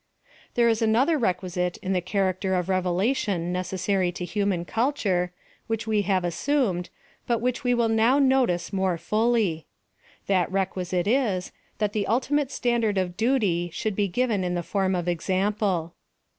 There 0.55 0.67
is 0.67 0.81
another 0.81 1.15
requisite 1.15 1.77
in 1.77 1.93
the 1.93 2.01
character 2.01 2.55
of 2.55 2.69
revelation 2.69 3.53
necessary 3.53 4.11
to 4.13 4.25
human 4.25 4.65
culture, 4.65 5.31
which 5.67 5.85
we 5.85 6.01
have 6.01 6.25
assumed, 6.25 6.89
but 7.27 7.39
which 7.39 7.63
we 7.63 7.75
will 7.75 7.87
now 7.87 8.17
notice 8.17 8.73
more 8.73 8.97
fully. 8.97 9.67
That 10.25 10.51
requisite 10.51 11.05
is, 11.05 11.51
that 11.77 11.93
the 11.93 12.07
ultimate 12.07 12.49
standard 12.49 12.97
of 12.97 13.15
duty 13.15 13.69
should 13.71 13.95
be 13.95 14.07
given 14.07 14.43
in 14.43 14.55
the 14.55 14.63
form 14.63 14.95
of 14.95 15.07
example. 15.07 15.93